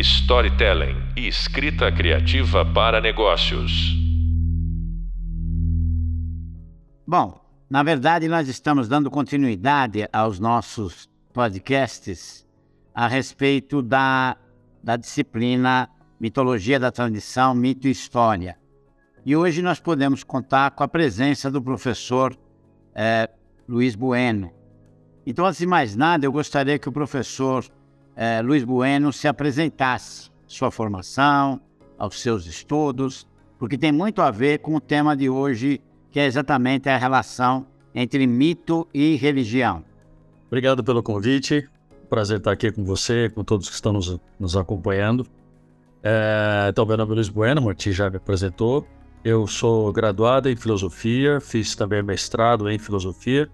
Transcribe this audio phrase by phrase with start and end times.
[0.00, 3.94] storytelling e escrita criativa para negócios.
[7.06, 12.46] Bom, na verdade, nós estamos dando continuidade aos nossos podcasts
[12.94, 14.36] a respeito da,
[14.82, 15.88] da disciplina
[16.18, 18.58] Mitologia da Tradição, Mito e História.
[19.24, 22.36] E hoje nós podemos contar com a presença do professor
[22.94, 23.28] é,
[23.68, 24.50] Luiz Bueno.
[25.26, 27.64] Então, antes de mais nada, eu gostaria que o professor
[28.20, 31.58] é, Luiz Bueno se apresentasse, sua formação,
[31.96, 33.26] aos seus estudos,
[33.58, 37.66] porque tem muito a ver com o tema de hoje, que é exatamente a relação
[37.94, 39.82] entre mito e religião.
[40.48, 41.66] Obrigado pelo convite.
[42.10, 45.26] Prazer estar aqui com você, com todos que estão nos, nos acompanhando.
[46.02, 48.86] É, então, meu nome é Luiz Bueno, o Martim já me apresentou.
[49.24, 53.48] Eu sou graduado em filosofia, fiz também mestrado em filosofia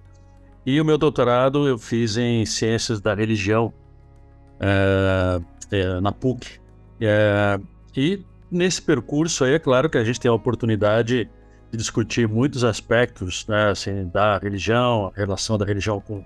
[0.65, 3.73] e o meu doutorado eu fiz em ciências da religião
[4.61, 6.61] é, é, na PUC.
[7.01, 7.59] É,
[7.97, 11.29] e nesse percurso aí é claro que a gente tem a oportunidade
[11.71, 16.25] de discutir muitos aspectos né, assim, da religião, a relação da religião com,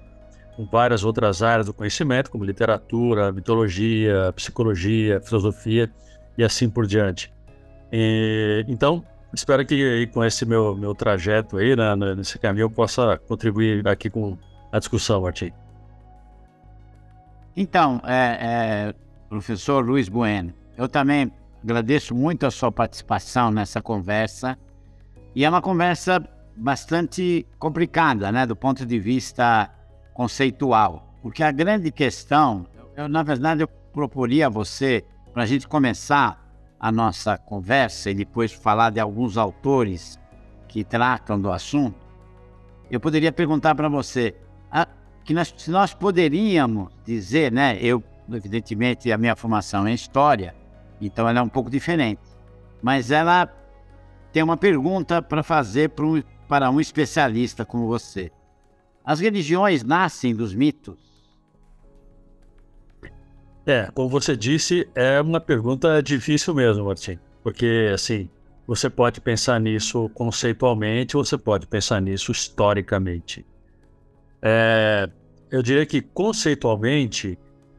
[0.57, 5.91] com várias outras áreas do conhecimento, como literatura, mitologia, psicologia, filosofia
[6.37, 7.33] e assim por diante.
[7.93, 13.19] E, então, espero que com esse meu, meu trajeto aí, né, nesse caminho, eu possa
[13.27, 14.39] contribuir aqui com
[14.71, 15.51] a discussão, Martim.
[17.57, 18.95] Então, é, é,
[19.29, 24.59] professor Luiz Bueno, eu também agradeço muito a sua participação nessa conversa.
[25.35, 26.23] E é uma conversa
[26.57, 29.71] bastante complicada, né, do ponto de vista
[30.15, 31.15] conceitual.
[31.23, 36.41] Porque a grande questão, eu, na verdade, eu proporia a você, para a gente começar
[36.79, 40.19] a nossa conversa e depois falar de alguns autores
[40.67, 41.97] que tratam do assunto,
[42.91, 44.35] eu poderia perguntar para você
[44.71, 44.87] a,
[45.25, 47.79] que nós, se nós poderíamos dizer, né?
[47.81, 50.55] Eu, evidentemente, a minha formação é história,
[51.01, 52.21] então ela é um pouco diferente,
[52.83, 53.49] mas ela
[54.33, 58.31] tem uma pergunta para fazer para um, para um especialista como você.
[59.05, 60.99] As religiões nascem dos mitos?
[63.67, 67.19] É, como você disse, é uma pergunta difícil mesmo, Martim.
[67.43, 68.29] Porque, assim,
[68.67, 73.45] você pode pensar nisso conceitualmente, você pode pensar nisso historicamente.
[74.43, 75.09] É,
[75.51, 77.39] eu diria que conceitualmente,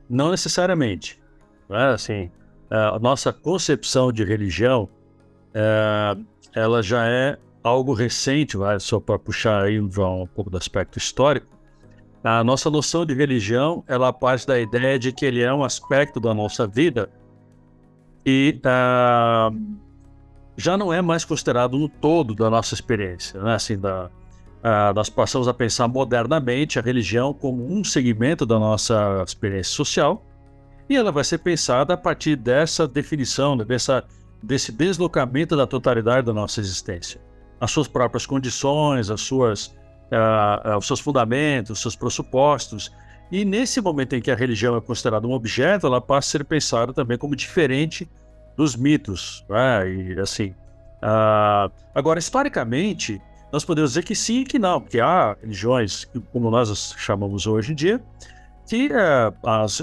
[0.10, 1.22] não necessariamente.
[1.70, 1.94] Né?
[1.94, 2.32] Assim,
[2.70, 4.90] a nossa concepção de religião,
[5.54, 6.18] é,
[6.56, 9.90] ela já é algo recente, vai, só para puxar aí um
[10.34, 11.48] pouco do aspecto histórico.
[12.24, 16.20] A nossa noção de religião, ela parte da ideia de que ele é um aspecto
[16.20, 17.10] da nossa vida
[18.24, 19.78] e uh,
[20.56, 23.56] já não é mais considerado no todo da nossa experiência, né?
[23.56, 24.12] Assim, da,
[24.64, 30.26] uh, nós passamos a pensar modernamente a religião como um segmento da nossa experiência social
[30.90, 33.64] e ela vai ser pensada a partir dessa definição, né?
[33.64, 34.04] dessa,
[34.42, 37.22] desse deslocamento da totalidade da nossa existência,
[37.60, 39.74] as suas próprias condições, as suas
[40.12, 42.92] uh, os seus fundamentos, os seus pressupostos.
[43.32, 46.44] E nesse momento em que a religião é considerada um objeto, ela passa a ser
[46.44, 48.10] pensada também como diferente
[48.58, 49.46] dos mitos.
[49.50, 49.90] Né?
[49.90, 50.54] E assim,
[51.02, 56.50] uh, agora historicamente nós podemos dizer que sim e que não, porque há religiões, como
[56.50, 58.02] nós chamamos hoje em dia,
[58.68, 59.34] que a,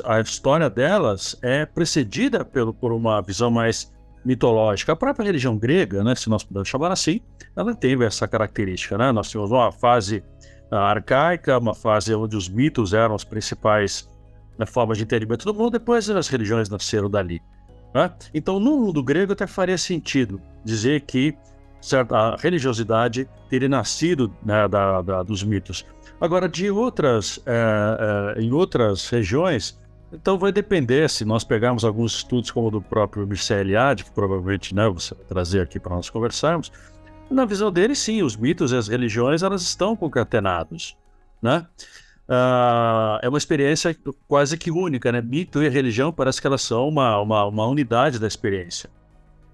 [0.05, 3.93] a história delas é precedida pelo, por uma visão mais
[4.25, 4.93] mitológica.
[4.93, 7.21] A própria religião grega, né, se nós pudermos chamar assim,
[7.55, 8.97] ela teve essa característica.
[8.97, 9.13] Né?
[9.13, 10.23] Nós tínhamos uma fase
[10.73, 14.09] uh, arcaica, uma fase onde os mitos eram as principais
[14.59, 17.43] né, formas de entendimento do mundo, depois as religiões nasceram dali.
[17.95, 18.11] Né?
[18.33, 21.37] Então, no mundo grego, até faria sentido dizer que
[21.81, 25.85] certa, a religiosidade teria nascido né, da, da, dos mitos.
[26.21, 29.79] Agora, de outras, é, é, em outras regiões,
[30.13, 34.11] então vai depender, se nós pegarmos alguns estudos como o do próprio Mircea Eliade, que
[34.11, 36.73] provavelmente né, você vai trazer aqui para nós conversarmos,
[37.31, 40.97] na visão dele, sim, os mitos e as religiões elas estão concatenados,
[41.43, 41.67] né?
[42.27, 43.97] Uh, é uma experiência
[44.27, 45.21] quase que única, né?
[45.21, 48.91] Mito e religião parece que elas são uma, uma, uma unidade da experiência.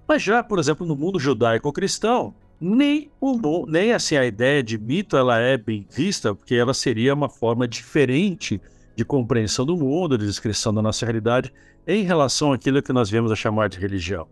[0.06, 5.17] Mas já, por exemplo, no mundo judaico-cristão, nem, o, nem assim a ideia de mito
[5.17, 8.61] ela é bem vista, porque ela seria uma forma diferente
[8.95, 11.53] de compreensão do mundo, de descrição da nossa realidade
[11.87, 14.27] em relação àquilo que nós vemos a chamar de religião.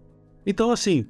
[0.46, 1.06] Então, assim,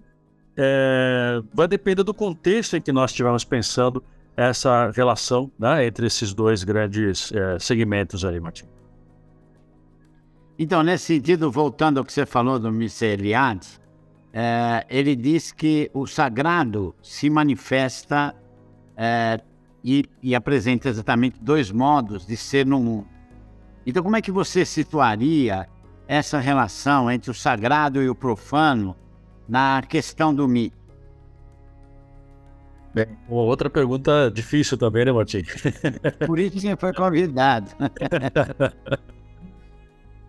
[0.57, 4.03] é, vai depender do contexto em que nós estivermos pensando
[4.37, 8.67] essa relação né, entre esses dois grandes é, segmentos aí, Martim.
[10.59, 13.69] Então, nesse sentido, voltando ao que você falou do Mircea Eliade,
[14.33, 18.35] é, ele diz que o sagrado se manifesta
[18.97, 19.41] é,
[19.85, 23.09] e, e apresenta exatamente dois modos de ser no mundo.
[23.85, 25.69] Então, como é que você situaria
[26.09, 28.97] essa relação entre o sagrado e o profano
[29.49, 30.81] na questão do mito?
[32.95, 35.43] Bem, outra pergunta difícil também, né, Martim?
[36.27, 37.71] Por isso que foi convidado.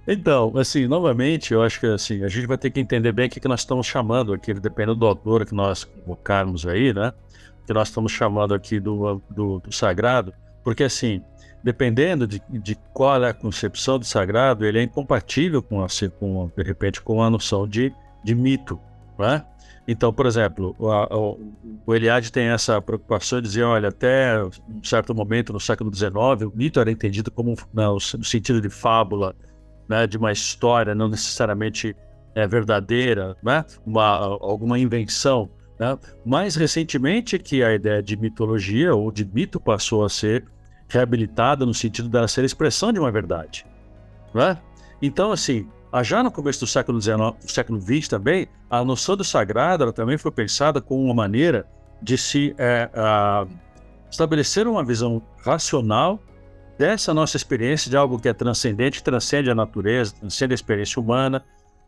[0.08, 3.30] então, assim, novamente, eu acho que assim, a gente vai ter que entender bem o
[3.30, 7.14] que, que nós estamos chamando aqui, dependendo do autor que nós convocarmos aí, né?
[7.66, 10.34] Que nós estamos chamando aqui do, do, do sagrado,
[10.64, 11.22] porque assim,
[11.64, 15.88] dependendo de, de, qual é a concepção do sagrado, ele é incompatível com, a,
[16.20, 18.80] com de repente, com a noção de, de mito,
[19.18, 19.46] né?
[19.88, 21.38] Então, por exemplo, o,
[21.86, 26.14] o Eliade tem essa preocupação de dizer, olha, até um certo momento no século XIX,
[26.46, 29.36] o mito era entendido como né, no sentido de fábula,
[29.88, 31.96] né, de uma história não necessariamente
[32.36, 35.50] é, verdadeira, né, uma, alguma invenção.
[35.80, 35.98] Né?
[36.26, 40.46] Mais recentemente que a ideia de mitologia ou de mito passou a ser
[40.88, 43.66] reabilitada no sentido de ser a expressão de uma verdade.
[44.34, 44.58] Né?
[45.02, 49.24] Então, assim, ah, já no começo do século XIX, século XX também, a noção do
[49.24, 51.68] sagrado também foi pensada como uma maneira
[52.02, 52.90] de se é,
[54.10, 56.20] estabelecer uma visão racional
[56.78, 61.44] dessa nossa experiência de algo que é transcendente, transcende a natureza, transcende a experiência humana.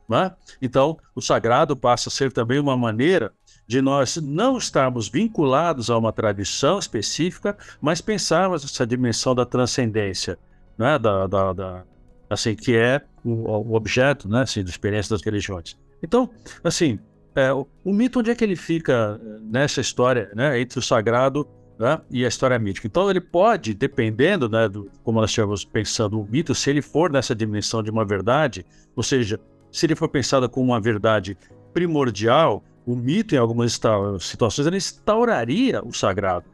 [0.08, 0.32] Né?
[0.62, 3.34] Então, o sagrado passa a ser também uma maneira
[3.68, 10.38] de nós não estarmos vinculados a uma tradição específica, mas pensarmos essa dimensão da transcendência,
[10.78, 11.00] né?
[11.00, 11.84] da, da, da
[12.30, 15.78] assim, que é o, o objeto, né, assim, da experiência das religiões.
[16.02, 16.30] Então,
[16.64, 17.00] assim,
[17.36, 20.82] é, o, o, mito onde é que ele fica eh, nessa história, né, entre o
[20.82, 22.88] sagrado né, e a história mítica?
[22.88, 27.12] Então, ele pode, dependendo, né, do, como nós estamos pensando o mito, se ele for
[27.12, 29.40] nessa dimensão de uma verdade, ou seja,
[29.72, 31.38] se ele for pensado como uma verdade
[31.74, 33.80] primordial, o mito, em algumas
[34.20, 36.46] situações, ele instauraria o sagrado.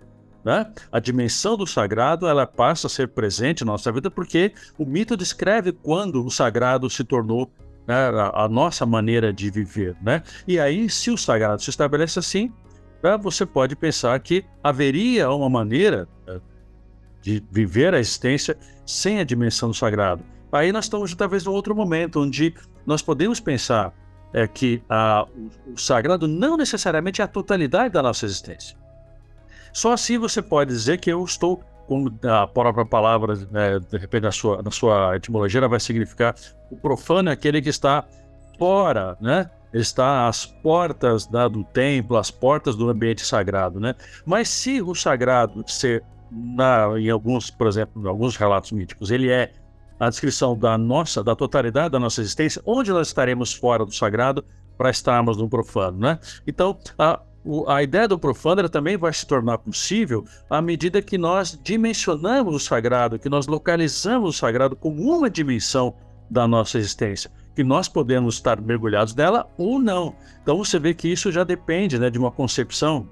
[0.43, 0.71] Né?
[0.91, 5.15] A dimensão do sagrado ela passa a ser presente na nossa vida porque o mito
[5.15, 7.51] descreve quando o sagrado se tornou
[7.87, 9.95] né, a, a, nossa maneira de viver.
[10.01, 10.23] Né?
[10.47, 12.51] E aí, se o sagrado se estabelece assim,
[13.19, 16.39] você pode pensar que haveria uma maneira né,
[17.21, 20.23] de viver a existência sem a dimensão do sagrado.
[20.51, 22.53] Aí nós estamos talvez num outro momento onde
[22.85, 23.93] nós podemos pensar
[24.33, 25.25] é, que a,
[25.67, 28.77] o sagrado não necessariamente é a totalidade da nossa existência.
[29.73, 34.23] Só assim você pode dizer que eu estou, como a própria palavra, né, de repente,
[34.23, 36.35] na sua, na sua etimologia, ela vai significar
[36.69, 38.05] o profano é aquele que está
[38.61, 39.49] fora, né?
[39.73, 43.95] Está às portas né, do templo, às portas do ambiente sagrado, né?
[44.23, 49.31] Mas se o sagrado ser, na, em alguns, por exemplo, em alguns relatos míticos, ele
[49.31, 49.51] é
[49.99, 54.45] a descrição da nossa, da totalidade da nossa existência, onde nós estaremos fora do sagrado
[54.77, 56.19] para estarmos no profano, né?
[56.45, 57.19] Então, a,
[57.67, 62.59] a ideia do profano também vai se tornar possível à medida que nós dimensionamos o
[62.59, 65.95] sagrado, que nós localizamos o sagrado como uma dimensão
[66.29, 70.15] da nossa existência, que nós podemos estar mergulhados nela ou não.
[70.41, 73.07] Então você vê que isso já depende né, de uma concepção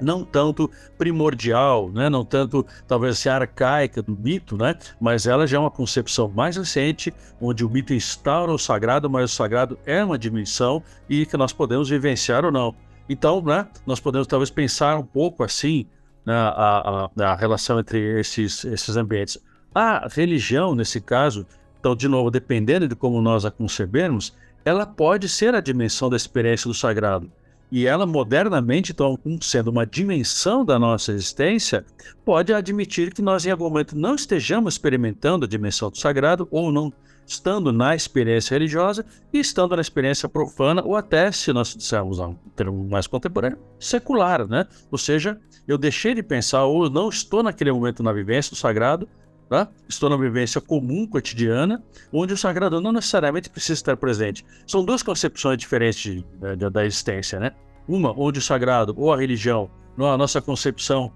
[0.00, 2.08] não tanto primordial, né?
[2.08, 4.74] não tanto talvez assim, arcaica do mito, né?
[5.00, 9.32] mas ela já é uma concepção mais recente, onde o mito instaura o sagrado, mas
[9.32, 12.74] o sagrado é uma dimensão e que nós podemos vivenciar ou não.
[13.08, 15.86] Então, né, nós podemos talvez pensar um pouco assim
[16.24, 19.38] né, a, a, a, relação entre esses, esses ambientes.
[19.74, 21.46] A religião, nesse caso,
[21.84, 24.34] então, de novo, dependendo de como nós a concebermos,
[24.64, 27.30] ela pode ser a dimensão da experiência do sagrado.
[27.70, 31.84] E ela, modernamente, então, sendo uma dimensão da nossa existência,
[32.24, 36.72] pode admitir que nós, em algum momento, não estejamos experimentando a dimensão do sagrado ou
[36.72, 36.90] não
[37.26, 42.34] estando na experiência religiosa e estando na experiência profana, ou até, se nós dissermos um
[42.56, 44.66] termo mais contemporâneo, secular, né?
[44.90, 49.06] Ou seja, eu deixei de pensar, ou não estou naquele momento na vivência do sagrado,
[49.48, 49.68] tá?
[49.88, 51.82] estou na vivência comum, cotidiana,
[52.12, 54.44] onde o sagrado não necessariamente precisa estar presente.
[54.66, 56.24] São duas concepções diferentes de,
[56.56, 57.52] de, da existência, né?
[57.86, 61.12] Uma, onde o sagrado ou a religião, a nossa concepção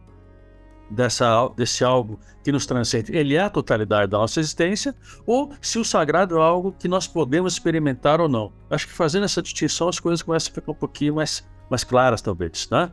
[0.91, 4.95] dessa, desse algo que nos transcende, ele é a totalidade da nossa existência,
[5.27, 8.53] ou se o sagrado é algo que nós podemos experimentar ou não.
[8.71, 12.23] Acho que fazendo essa distinção as coisas começam a ficar um pouquinho mais, mais claras,
[12.23, 12.91] talvez, né?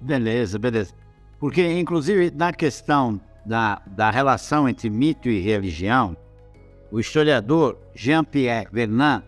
[0.00, 0.92] Beleza, beleza.
[1.38, 6.16] Porque, inclusive, na questão da, da relação entre mito e religião,
[6.90, 9.22] o historiador Jean-Pierre Vernant,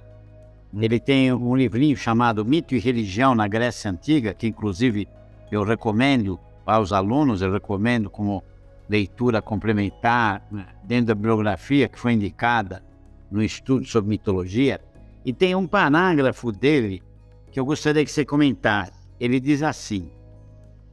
[0.74, 5.08] ele tem um livrinho chamado Mito e Religião na Grécia Antiga, que inclusive
[5.50, 8.42] eu recomendo aos alunos, eu recomendo como
[8.88, 12.82] leitura complementar né, dentro da bibliografia que foi indicada
[13.30, 14.80] no estudo sobre mitologia.
[15.24, 17.02] E tem um parágrafo dele
[17.50, 18.92] que eu gostaria que você comentasse.
[19.18, 20.10] Ele diz assim: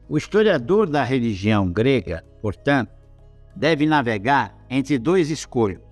[0.08, 2.90] O historiador da religião grega, portanto,
[3.54, 5.82] deve navegar entre dois escolhos.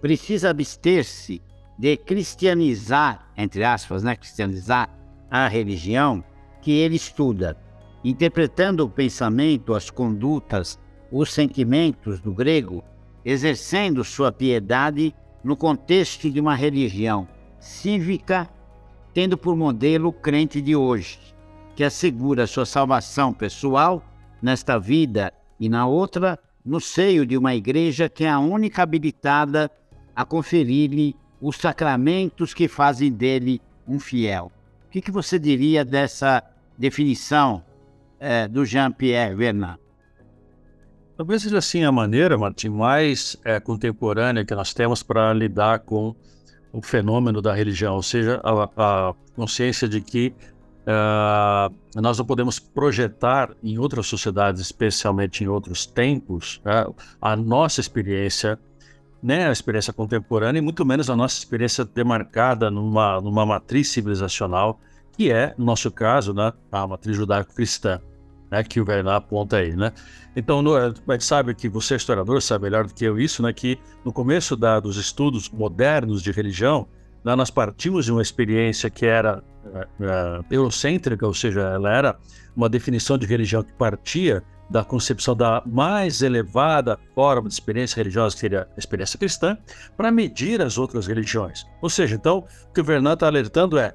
[0.00, 1.42] precisa abster-se
[1.76, 4.88] de cristianizar, entre aspas, né, cristianizar
[5.30, 6.22] a religião
[6.60, 7.56] que ele estuda,
[8.04, 10.78] interpretando o pensamento, as condutas,
[11.10, 12.84] os sentimentos do grego,
[13.24, 17.28] exercendo sua piedade no contexto de uma religião
[17.58, 18.48] cívica,
[19.12, 21.18] tendo por modelo o crente de hoje,
[21.74, 24.02] que assegura sua salvação pessoal
[24.40, 29.70] nesta vida e na outra, no seio de uma igreja que é a única habilitada
[30.14, 34.52] a conferir-lhe os sacramentos que fazem dele um fiel.
[34.86, 36.42] O que, que você diria dessa
[36.76, 37.62] definição
[38.18, 39.78] é, do Jean-Pierre Vernat?
[41.16, 46.14] Talvez seja assim a maneira, Martim, mais é, contemporânea que nós temos para lidar com
[46.72, 50.32] o fenômeno da religião, ou seja, a, a consciência de que
[50.88, 57.80] uh, nós não podemos projetar em outras sociedades, especialmente em outros tempos, uh, a nossa
[57.80, 58.58] experiência,
[59.22, 64.80] né, a experiência contemporânea, e muito menos a nossa experiência demarcada numa, numa matriz civilizacional,
[65.12, 68.00] que é, no nosso caso, né, a matriz judaico-cristã.
[68.50, 69.92] Né, que o Werner aponta aí, né?
[70.34, 73.42] Então, no, a gente sabe que você é historiador, sabe melhor do que eu isso,
[73.42, 73.52] né?
[73.52, 78.88] Que no começo da, dos estudos modernos de religião, né, nós partimos de uma experiência
[78.88, 82.16] que era uh, eurocêntrica, ou seja, ela era
[82.56, 88.34] uma definição de religião que partia da concepção da mais elevada forma de experiência religiosa,
[88.34, 89.56] que seria a experiência cristã,
[89.96, 91.64] para medir as outras religiões.
[91.80, 93.94] Ou seja, então, o que o Vernon está alertando é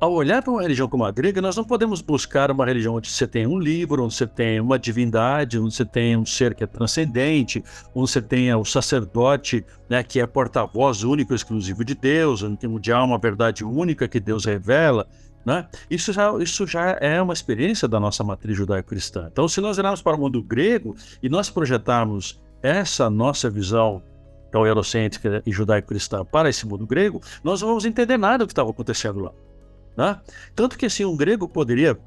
[0.00, 3.10] ao olhar para uma religião como a grega, nós não podemos buscar uma religião onde
[3.10, 6.64] você tem um livro, onde você tem uma divindade, onde você tem um ser que
[6.64, 7.62] é transcendente,
[7.94, 12.90] onde você tenha o sacerdote, né, que é porta-voz único e exclusivo de Deus, onde
[12.90, 15.06] há uma verdade única que Deus revela.
[15.44, 15.66] Né?
[15.90, 19.28] Isso, já, isso já é uma experiência da nossa matriz judaico-cristã.
[19.30, 24.02] Então, se nós olharmos para o mundo grego e nós projetarmos essa nossa visão
[24.50, 28.52] tão eurocêntrica e judaico-cristã para esse mundo grego, nós não vamos entender nada do que
[28.52, 29.32] estava acontecendo lá.
[29.96, 30.18] Né?
[30.54, 31.98] Tanto que assim, um grego poderia,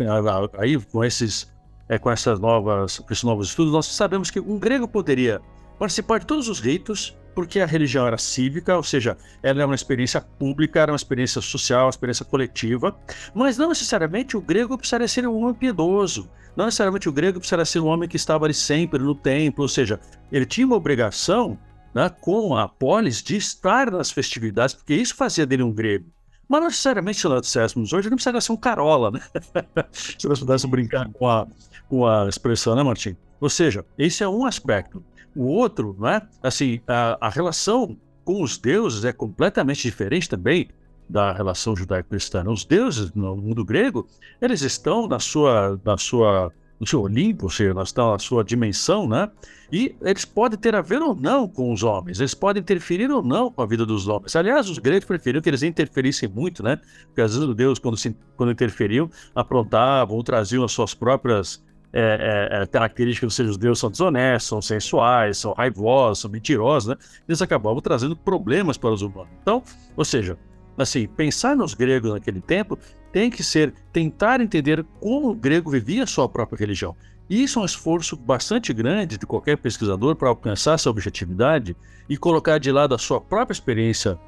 [0.58, 1.52] aí com esses,
[1.88, 5.42] é, com essas novas, com esses novos estudos, nós sabemos que um grego poderia
[5.78, 9.76] participar de todos os ritos, porque a religião era cívica, ou seja, ela era uma
[9.76, 12.96] experiência pública, era uma experiência social, uma experiência coletiva,
[13.34, 17.66] mas não necessariamente o grego precisaria ser um homem piedoso, não necessariamente o grego precisaria
[17.66, 20.00] ser um homem que estava ali sempre no templo, ou seja,
[20.32, 21.58] ele tinha uma obrigação
[21.94, 26.06] né, com a polis de estar nas festividades, porque isso fazia dele um grego.
[26.48, 29.22] Mas não necessariamente se nós disséssemos hoje, não precisaria ser um carola, né?
[29.92, 31.48] se nós pudéssemos brincar com a,
[31.90, 33.16] com a expressão, né, Martim?
[33.40, 35.04] Ou seja, esse é um aspecto.
[35.36, 36.22] O outro, né?
[36.42, 40.70] Assim, a, a relação com os deuses é completamente diferente também
[41.10, 42.44] da relação judaico-cristã.
[42.50, 44.08] Os deuses no mundo grego,
[44.42, 46.52] eles estão na sua, na sua
[46.84, 47.86] no seu Olimpo, ou seja, na
[48.20, 49.30] sua dimensão, né?
[49.72, 53.24] E eles podem ter a ver ou não com os homens, eles podem interferir ou
[53.24, 54.36] não com a vida dos homens.
[54.36, 56.80] Aliás, os gregos preferiam que eles interferissem muito, né?
[57.08, 61.64] Porque às vezes os deuses, quando, se, quando interferiam, aprontavam ou traziam as suas próprias
[61.92, 66.30] é, é, é, características, ou seja, os deuses são desonestos, são sensuais, são raivosos, são
[66.30, 66.98] mentirosos, né?
[67.28, 69.32] Eles acabavam trazendo problemas para os humanos.
[69.42, 69.64] Então,
[69.96, 70.38] ou seja,
[70.78, 72.78] assim, pensar nos gregos naquele tempo
[73.12, 76.96] tem que ser tentar entender como o grego vivia a sua própria religião.
[77.30, 81.76] E isso é um esforço bastante grande de qualquer pesquisador para alcançar essa objetividade
[82.10, 84.20] e colocar de lado a sua própria experiência,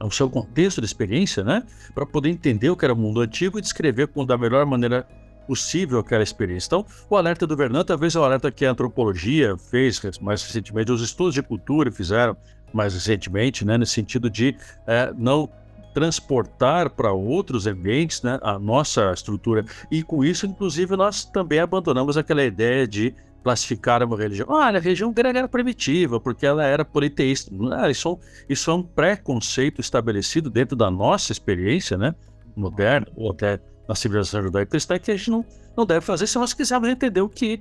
[0.00, 1.62] o seu contexto de experiência, né?
[1.94, 5.06] Para poder entender o que era o mundo antigo e descrever da melhor maneira
[5.46, 6.68] possível aquela experiência.
[6.68, 10.92] Então, o alerta do Vernon talvez é o alerta que a antropologia fez mais recentemente,
[10.92, 12.36] os estudos de cultura fizeram
[12.72, 13.76] mais recentemente, né?
[13.76, 15.50] Nesse sentido de é, não
[15.92, 19.64] transportar para outros ambientes né, a nossa estrutura.
[19.90, 24.46] E com isso, inclusive, nós também abandonamos aquela ideia de classificar uma religião.
[24.48, 27.50] Olha, a religião grega era primitiva, porque ela era politeísta.
[27.72, 28.18] Ah, isso,
[28.48, 32.14] isso é um preconceito estabelecido dentro da nossa experiência né,
[32.56, 35.44] moderna, ou até na civilização judaico-cristã, que a gente não,
[35.76, 37.60] não deve fazer se nós quisermos entender o que,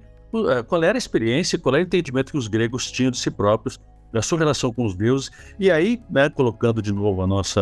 [0.50, 3.32] eh, qual era a experiência, qual era o entendimento que os gregos tinham de si
[3.32, 3.80] próprios
[4.12, 5.32] da sua relação com os deuses.
[5.60, 7.62] E aí, né, colocando de novo a nossa,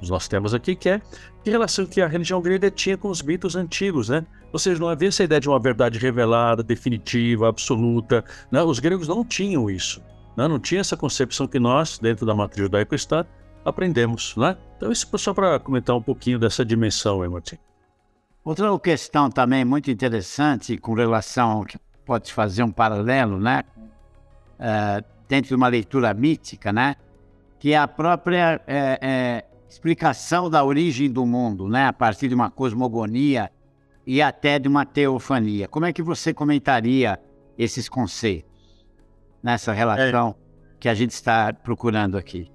[0.00, 1.00] os nossos temas aqui, que é
[1.42, 4.26] que relação que a religião grega tinha com os mitos antigos, né?
[4.52, 8.24] Ou seja, não havia essa ideia de uma verdade revelada, definitiva, absoluta.
[8.50, 8.62] Né?
[8.62, 10.02] Os gregos não tinham isso.
[10.36, 10.48] Né?
[10.48, 13.24] Não tinha essa concepção que nós, dentro da matriz judaico-cristã,
[13.64, 14.34] aprendemos.
[14.36, 14.56] Né?
[14.76, 17.58] Então, isso só para comentar um pouquinho dessa dimensão, hein, Martim?
[18.44, 23.64] Outra questão também muito interessante com relação que pode fazer um paralelo, né?
[24.58, 26.96] Uh, dentro de uma leitura mítica, né?
[27.58, 31.86] Que é a própria é, é, explicação da origem do mundo, né?
[31.86, 33.50] A partir de uma cosmogonia
[34.06, 35.68] e até de uma teofania.
[35.68, 37.18] Como é que você comentaria
[37.58, 38.86] esses conceitos
[39.42, 40.36] nessa relação?
[40.78, 42.50] que a gente está procurando aqui.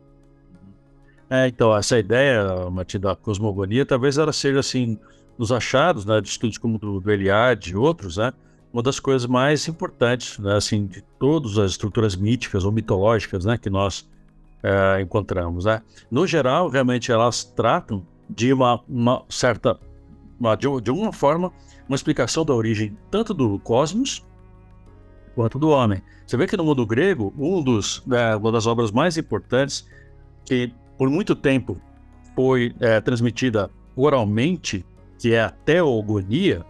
[1.29, 4.99] É, então, essa ideia, Mati, da cosmogonia, talvez ela seja, assim,
[5.37, 8.33] nos achados, né, de estudos como do, do Eliade e outros, né,
[8.73, 13.57] uma das coisas mais importantes, né, assim, de todas as estruturas míticas ou mitológicas, né,
[13.57, 14.09] que nós
[14.63, 15.81] é, encontramos, né.
[16.09, 19.77] No geral, realmente, elas tratam de uma, uma certa,
[20.39, 21.51] uma, de, de uma forma,
[21.87, 24.25] uma explicação da origem tanto do cosmos
[25.35, 26.01] quanto do homem.
[26.25, 29.85] Você vê que no mundo grego, um dos, é, uma das obras mais importantes
[30.45, 31.77] que por muito tempo
[32.35, 34.85] foi é, transmitida oralmente,
[35.19, 36.65] que é a teogonia,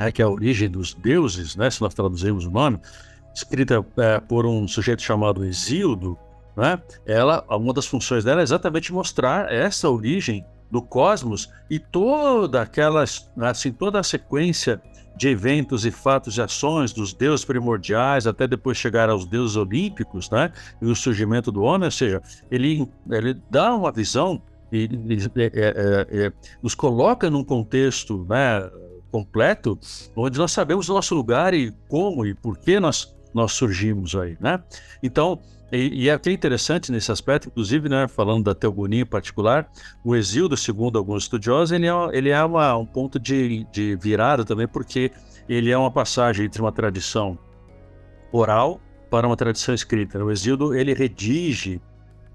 [0.00, 2.80] é, que é a origem dos deuses, né, se nós traduzirmos o nome,
[3.34, 6.18] escrita é, por um sujeito chamado Exíodo,
[6.56, 12.62] né, ela, uma das funções dela é exatamente mostrar essa origem do cosmos e toda
[12.62, 13.04] aquela,
[13.42, 14.80] assim, toda a sequência
[15.16, 20.30] de eventos e fatos e ações dos deuses primordiais até depois chegar aos deuses olímpicos,
[20.30, 20.50] né?
[20.80, 24.40] E o surgimento do homem, ou seja, ele, ele dá uma visão
[24.72, 28.70] e, e é, é, é, nos coloca num contexto né,
[29.10, 29.78] completo,
[30.16, 34.36] onde nós sabemos o nosso lugar e como e por que nós, nós surgimos aí,
[34.40, 34.62] né?
[35.02, 35.40] Então,
[35.72, 39.70] e, e é até interessante nesse aspecto, inclusive, né, falando da teogonia em particular,
[40.04, 44.44] o Exílio, segundo alguns estudiosos, ele é, ele é uma, um ponto de, de virada
[44.44, 45.12] também, porque
[45.48, 47.38] ele é uma passagem entre uma tradição
[48.32, 50.22] oral para uma tradição escrita.
[50.22, 51.80] O Exílio, ele redige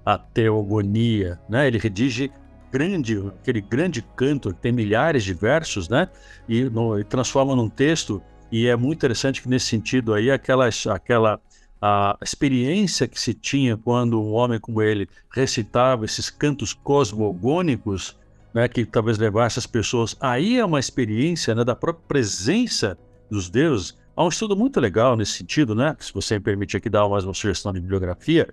[0.04, 1.66] a teogonia, né?
[1.66, 2.30] Ele redige
[2.70, 6.08] grande, aquele grande canto que tem milhares de versos, né?
[6.48, 8.22] E, no, e transforma num texto.
[8.50, 11.40] E é muito interessante que nesse sentido aí aquela aquela
[11.80, 18.16] a experiência que se tinha quando um homem como ele recitava esses cantos cosmogônicos,
[18.54, 22.96] né, que talvez levasse as pessoas aí é uma experiência né, da própria presença
[23.30, 23.96] dos deuses.
[24.16, 25.94] Há um estudo muito legal nesse sentido, né?
[26.00, 28.48] Se você me permite aqui dar mais uma sugestão de bibliografia,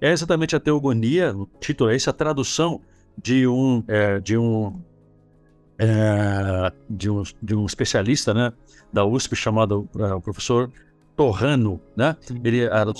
[0.00, 2.80] é exatamente a teogonia, o título é esse, a tradução
[3.16, 4.80] de um, é, de um,
[5.78, 8.52] é, de um, de um especialista, né,
[8.92, 10.70] da USP chamado é, o professor
[11.16, 12.16] Torrano, né?
[12.42, 12.98] Ele era do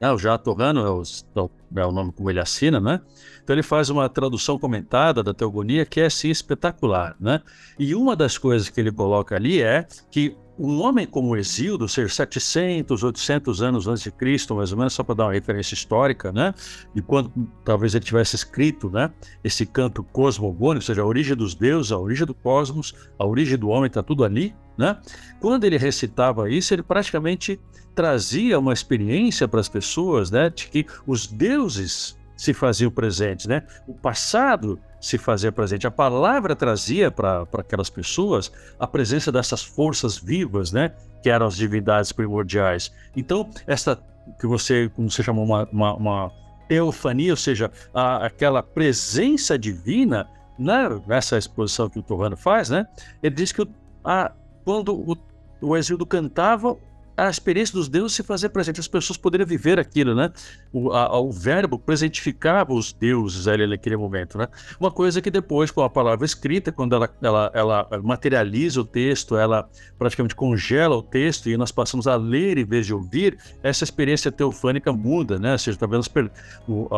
[0.00, 3.00] é, o já Torrano é o, é o nome como ele assina, né?
[3.42, 7.40] Então ele faz uma tradução comentada da teogonia que é assim espetacular, né?
[7.78, 12.10] E uma das coisas que ele coloca ali é que um homem como Exildo, ser
[12.10, 16.32] 700, 800 anos antes de Cristo, mais ou menos, só para dar uma referência histórica,
[16.32, 16.54] né?
[16.94, 17.30] E quando
[17.64, 19.12] talvez ele tivesse escrito, né?
[19.44, 23.58] Esse canto cosmogônico, ou seja, a origem dos deuses, a origem do cosmos, a origem
[23.58, 24.98] do homem, está tudo ali, né?
[25.40, 27.60] Quando ele recitava isso, ele praticamente
[27.94, 30.48] trazia uma experiência para as pessoas, né?
[30.48, 33.62] De que os deuses se faziam presentes, né?
[33.86, 35.86] O passado se fazia presente.
[35.86, 40.92] A palavra trazia para aquelas pessoas a presença dessas forças vivas, né?
[41.22, 42.92] Que eram as divindades primordiais.
[43.16, 43.98] Então, essa
[44.38, 46.32] que você, como você chamou, uma, uma, uma
[46.68, 50.88] teofania, ou seja, a, aquela presença divina, né?
[51.06, 52.86] nessa exposição que o Torrano faz, né?
[53.22, 53.66] Ele diz que
[54.04, 54.32] a,
[54.64, 55.16] quando o,
[55.60, 56.76] o Exílio cantava,
[57.16, 60.30] a experiência dos deuses se fazer presente, as pessoas poderiam viver aquilo, né?
[60.72, 64.48] O, a, o verbo presentificava os deuses ali naquele momento, né?
[64.78, 69.36] Uma coisa que depois, com a palavra escrita, quando ela, ela, ela materializa o texto,
[69.36, 73.84] ela praticamente congela o texto e nós passamos a ler em vez de ouvir, essa
[73.84, 75.52] experiência teofânica muda, né?
[75.52, 76.10] Ou seja, talvez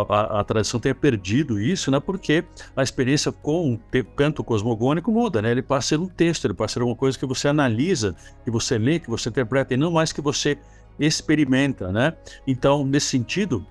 [0.08, 2.00] a, a, tradição tenha perdido isso, né?
[2.00, 2.44] Porque
[2.76, 5.52] a experiência com o canto cosmogônico muda, né?
[5.52, 8.16] Ele passa a ser um texto, ele passa a ser uma coisa que você analisa,
[8.44, 10.58] que você lê, que você interpreta, e não mais que você
[10.98, 12.14] experimenta, né?
[12.46, 13.64] Então, nesse sentido,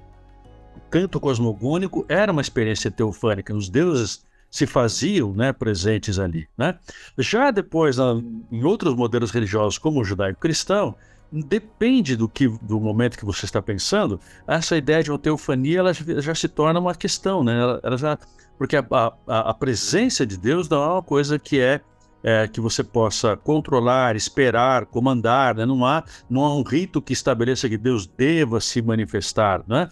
[0.75, 6.47] o canto cosmogônico era uma experiência teofânica, os deuses se faziam né, presentes ali.
[6.57, 6.77] Né?
[7.17, 7.97] Já depois,
[8.49, 10.95] em outros modelos religiosos, como o judaico-cristão,
[11.29, 15.91] depende do que do momento que você está pensando, essa ideia de uma teofania ela
[15.93, 17.59] já se torna uma questão, né?
[17.59, 18.17] Ela, ela já,
[18.57, 18.85] porque a,
[19.27, 21.81] a, a, presença de Deus não é uma coisa que é
[22.27, 25.55] é, que você possa controlar, esperar, comandar.
[25.55, 25.65] Né?
[25.65, 29.63] Não, há, não há um rito que estabeleça que Deus deva se manifestar.
[29.65, 29.87] Né?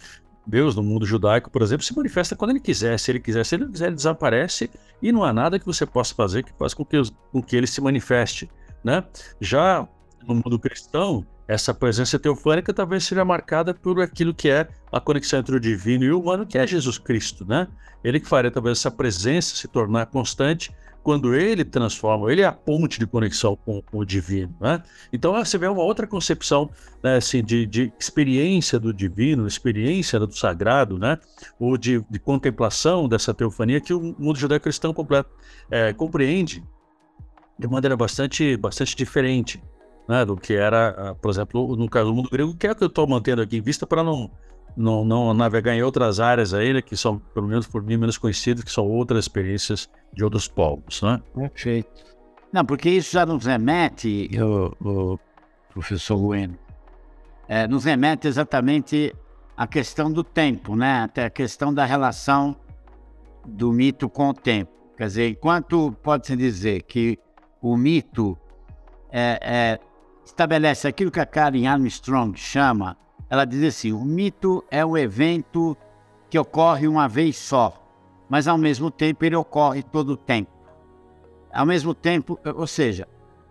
[0.46, 2.98] Deus, no mundo judaico, por exemplo, se manifesta quando ele quiser.
[2.98, 4.68] Se ele quiser, se ele não quiser, ele desaparece
[5.00, 7.00] e não há nada que você possa fazer que faça com que,
[7.32, 8.50] com que ele se manifeste.
[8.84, 9.02] Né?
[9.40, 9.88] Já
[10.28, 15.38] no mundo cristão, essa presença teofânica talvez seja marcada por aquilo que é a conexão
[15.38, 17.66] entre o divino e o humano, que é Jesus Cristo, né?
[18.04, 20.70] Ele que faria talvez essa presença se tornar constante
[21.06, 24.82] quando ele transforma, ele é a ponte de conexão com, com o divino, né?
[25.12, 26.68] Então você vê uma outra concepção,
[27.00, 31.16] né, assim, de, de, experiência do divino, experiência do sagrado, né?
[31.60, 34.92] Ou de, de contemplação dessa teofania que o mundo judaico-cristão
[35.70, 36.64] é, compreende
[37.56, 39.62] de maneira bastante, bastante diferente.
[40.08, 42.74] né, do que era, ah, por exemplo, no caso do mundo grego, que é o
[42.74, 44.28] que eu estou mantendo aqui em vista para não,
[44.76, 48.18] não, não navegar em outras áreas aí, né, que são, pelo menos por mim, menos
[48.18, 51.02] conhecidas, que são outras experiências de outros povos.
[51.02, 51.20] Né?
[51.34, 52.04] Perfeito.
[52.52, 55.18] Não, porque isso já nos remete, o, o
[55.72, 56.58] professor Bueno,
[57.48, 59.14] é, nos remete exatamente
[59.56, 61.02] à questão do tempo, né?
[61.02, 62.56] até a questão da relação
[63.46, 64.72] do mito com o tempo.
[64.96, 67.18] Quer dizer, enquanto pode-se dizer que
[67.60, 68.38] o mito
[69.10, 69.80] é, é,
[70.24, 72.96] estabelece aquilo que a Karen Armstrong chama,
[73.28, 75.76] ela diz assim: o mito é um evento
[76.30, 77.82] que ocorre uma vez só,
[78.28, 80.50] mas ao mesmo tempo ele ocorre todo o tempo.
[81.52, 83.08] Ao mesmo tempo, ou seja,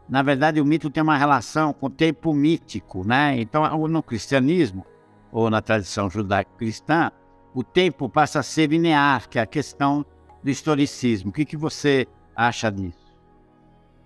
[0.08, 3.40] na verdade o mito tem uma relação com o tempo mítico, né?
[3.40, 4.86] Então, no cristianismo,
[5.32, 7.12] ou na tradição judaico-cristã,
[7.54, 10.06] o tempo passa a ser linear, que é a questão
[10.44, 11.30] do historicismo.
[11.30, 13.06] O que, que você acha disso?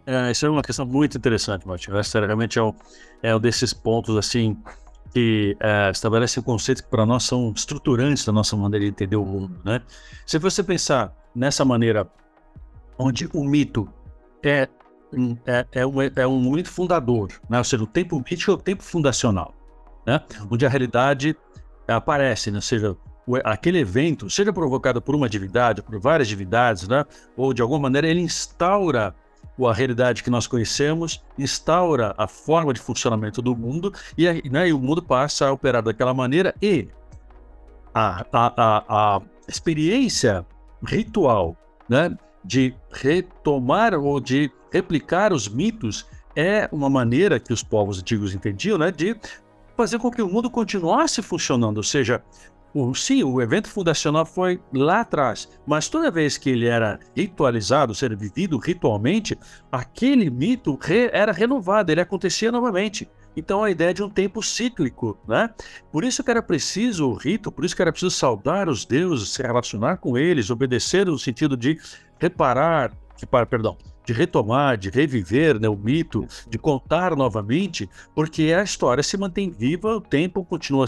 [0.05, 1.97] É, isso é uma questão muito interessante, Martinho.
[1.97, 2.73] Essa realmente é um,
[3.21, 4.57] é um desses pontos assim
[5.13, 9.25] que é, estabelecem conceitos que para nós são estruturantes da nossa maneira de entender o
[9.25, 9.81] mundo, né?
[10.25, 12.07] Se você pensar nessa maneira
[12.97, 13.87] onde o mito
[14.43, 14.67] é
[15.45, 17.57] é, é, um, é um momento fundador, né?
[17.57, 19.55] ou seja, o tempo mítico é o tempo fundacional,
[20.05, 20.21] né?
[20.51, 21.35] onde a realidade
[21.87, 22.57] aparece, né?
[22.57, 22.95] ou seja,
[23.43, 27.03] aquele evento, seja provocado por uma divindade, por várias divindades, né?
[27.35, 29.15] ou de alguma maneira ele instaura
[29.67, 34.73] a realidade que nós conhecemos, instaura a forma de funcionamento do mundo e, né, e
[34.73, 36.87] o mundo passa a operar daquela maneira e
[37.93, 40.45] a, a, a, a experiência
[40.85, 47.99] ritual né, de retomar ou de replicar os mitos é uma maneira que os povos
[47.99, 49.15] antigos entendiam né, de
[49.75, 52.21] fazer com que o mundo continuasse funcionando, ou seja,
[52.73, 57.95] o, sim, o evento fundacional foi lá atrás, mas toda vez que ele era ritualizado,
[57.95, 59.37] ser vivido ritualmente,
[59.71, 63.09] aquele mito re, era renovado, ele acontecia novamente.
[63.35, 65.49] Então a ideia de um tempo cíclico, né?
[65.91, 69.29] Por isso que era preciso o rito, por isso que era preciso saudar os deuses,
[69.29, 71.79] se relacionar com eles, obedecer no sentido de
[72.19, 78.63] reparar, de, perdão, de retomar, de reviver né, o mito, de contar novamente, porque a
[78.63, 80.85] história se mantém viva, o tempo continua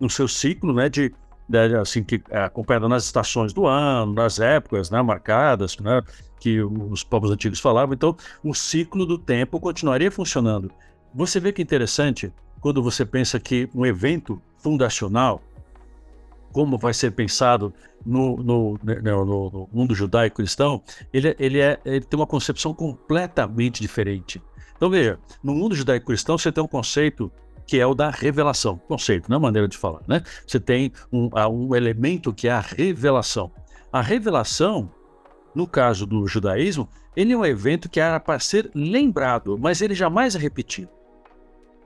[0.00, 1.12] no seu ciclo, né, de
[1.48, 6.02] né, assim, que é, acompanhada nas estações do ano, nas épocas né, marcadas, né,
[6.40, 7.94] que os povos antigos falavam.
[7.94, 10.70] Então, o ciclo do tempo continuaria funcionando.
[11.14, 15.42] Você vê que interessante quando você pensa que um evento fundacional,
[16.52, 22.00] como vai ser pensado no, no, né, no, no mundo judaico-cristão, ele, ele, é, ele
[22.00, 24.42] tem uma concepção completamente diferente.
[24.76, 27.30] Então, veja, no mundo judaico-cristão você tem um conceito
[27.66, 28.78] que é o da revelação.
[28.88, 30.22] Conceito, não é maneira de falar, né?
[30.46, 33.50] Você tem um, um elemento que é a revelação.
[33.92, 34.90] A revelação,
[35.54, 39.94] no caso do judaísmo, ele é um evento que era para ser lembrado, mas ele
[39.94, 40.90] jamais é repetido.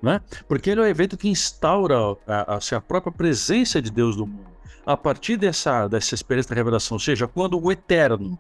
[0.01, 0.21] Né?
[0.47, 4.27] Porque ele é um evento que instaura a, a, a própria presença de Deus no
[4.27, 4.49] mundo.
[4.87, 8.39] A partir dessa, dessa experiência da revelação, ou seja, quando o eterno,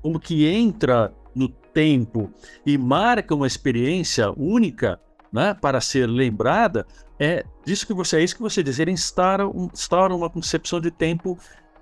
[0.00, 2.32] como que entra no tempo
[2.64, 4.98] e marca uma experiência única,
[5.32, 6.86] né, para ser lembrada,
[7.18, 8.78] é disso que você é isso que você diz.
[8.78, 11.38] Ele instaura, um, instaura uma concepção de tempo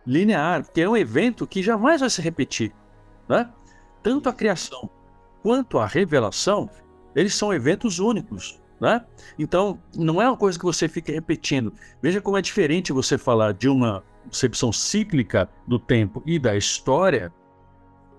[0.06, 2.72] linear, que é um evento que jamais vai se repetir.
[3.28, 3.48] Né?
[4.02, 4.88] Tanto a criação
[5.42, 6.70] quanto a revelação,
[7.14, 8.61] eles são eventos únicos.
[8.80, 9.04] Né?
[9.38, 11.72] Então, não é uma coisa que você fica repetindo.
[12.02, 17.32] Veja como é diferente você falar de uma concepção cíclica do tempo e da história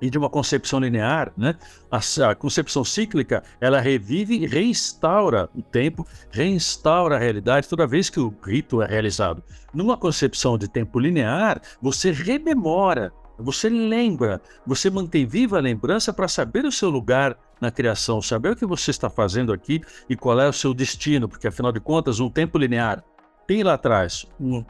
[0.01, 1.55] e de uma concepção linear, né?
[1.89, 8.09] A, a, concepção cíclica, ela revive e reinstaura o tempo, reinstaura a realidade toda vez
[8.09, 9.43] que o rito é realizado.
[9.73, 16.27] Numa concepção de tempo linear, você rememora, você lembra, você mantém viva a lembrança para
[16.27, 20.39] saber o seu lugar na criação, saber o que você está fazendo aqui e qual
[20.39, 23.03] é o seu destino, porque afinal de contas, um tempo linear
[23.47, 24.63] tem lá atrás um,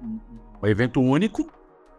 [0.62, 1.50] um evento único,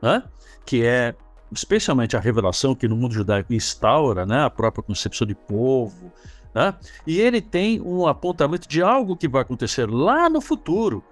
[0.01, 0.23] né?
[0.65, 1.15] que é
[1.53, 6.13] especialmente a revelação que no mundo judaico instaura né, a própria concepção de povo,
[6.55, 6.75] né?
[7.07, 11.03] e ele tem um apontamento de algo que vai acontecer lá no futuro,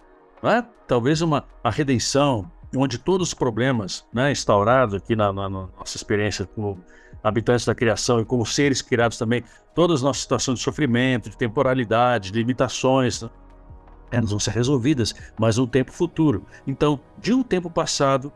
[0.43, 0.65] né?
[0.87, 5.97] talvez uma a redenção, onde todos os problemas né, instaurados aqui na, na, na nossa
[5.97, 6.79] experiência como
[7.23, 9.43] habitantes da criação e como seres criados também,
[9.75, 13.31] todas as nossas situações de sofrimento, de temporalidade, de limitações, né?
[14.11, 16.47] elas vão ser resolvidas, mas no tempo futuro.
[16.67, 18.33] Então, de um tempo passado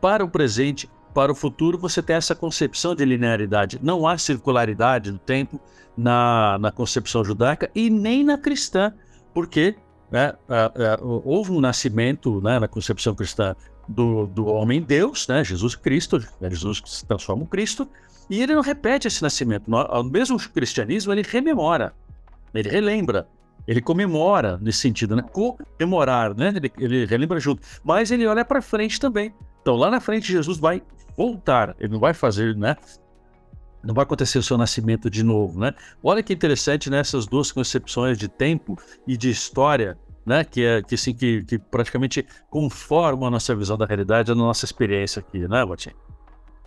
[0.00, 3.78] para o presente para o futuro você tem essa concepção de linearidade.
[3.80, 5.60] Não há circularidade do tempo
[5.96, 8.92] na, na concepção judaica e nem na cristã,
[9.32, 9.76] porque
[10.10, 10.34] né,
[11.24, 13.54] houve um nascimento né, na concepção cristã
[13.88, 17.88] do, do homem Deus, né, Jesus Cristo, né, Jesus que se transforma em Cristo,
[18.28, 19.70] e ele não repete esse nascimento.
[19.70, 21.94] No, mesmo o cristianismo ele rememora.
[22.52, 23.28] Ele relembra,
[23.66, 25.22] ele comemora nesse sentido, né?
[25.22, 26.52] Comemorar, né?
[26.54, 27.62] Ele, ele relembra junto.
[27.82, 29.34] Mas ele olha para frente também.
[29.60, 30.82] Então, lá na frente, Jesus vai
[31.16, 31.74] voltar.
[31.78, 32.76] Ele não vai fazer, né?
[33.82, 35.72] Não vai acontecer o seu nascimento de novo, né?
[36.02, 37.30] Olha que interessante nessas né?
[37.30, 40.42] duas concepções de tempo e de história, né?
[40.42, 44.64] Que é que assim que, que praticamente conformam a nossa visão da realidade, a nossa
[44.64, 45.96] experiência aqui, né, Botinho?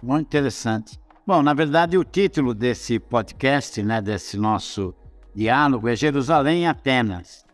[0.01, 0.99] Muito interessante.
[1.25, 4.93] Bom, na verdade, o título desse podcast, né, desse nosso
[5.35, 7.45] diálogo, é Jerusalém e Atenas.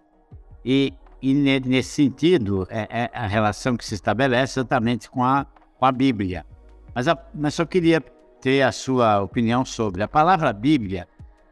[0.64, 5.86] E, e nesse sentido, é, é, a relação que se estabelece exatamente com a, com
[5.86, 6.46] a Bíblia.
[6.94, 8.02] Mas, a, mas só queria
[8.42, 10.04] ter a sua opinião sobre.
[10.04, 11.08] A palavra Bíblia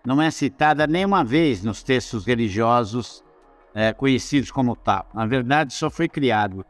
[0.05, 3.23] não é citada nenhuma vez nos textos religiosos
[3.73, 5.07] é, conhecidos como tal.
[5.13, 6.65] Na verdade, só foi criado,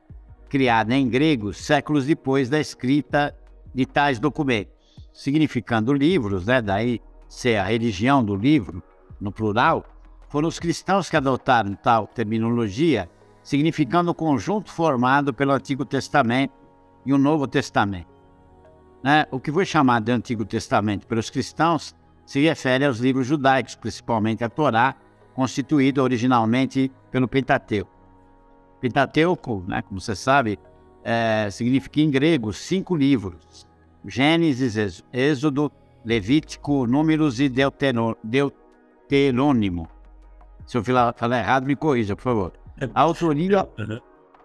[0.49, 3.35] criada em grego séculos depois da escrita
[3.73, 4.73] de tais documentos,
[5.13, 6.61] significando livros, né?
[6.61, 8.83] daí ser a religião do livro,
[9.19, 9.85] no plural,
[10.29, 13.09] foram os cristãos que adotaram tal terminologia,
[13.43, 16.53] significando o conjunto formado pelo Antigo Testamento
[17.05, 18.10] e o Novo Testamento.
[19.03, 19.25] Né?
[19.31, 24.43] O que foi chamado de Antigo Testamento pelos cristãos se refere aos livros judaicos, principalmente
[24.43, 24.95] a Torá,
[25.33, 27.91] constituído originalmente pelo Pentateuco.
[28.79, 30.57] Pentateuco, né, como você sabe,
[31.03, 33.67] é, significa em grego cinco livros:
[34.05, 35.69] Gênesis, Êxodo,
[36.05, 39.87] Levítico, Números e Deuterônimo.
[40.65, 42.53] Se eu falar errado, me corrija, por favor.
[42.79, 42.89] É.
[42.93, 43.67] A autoria,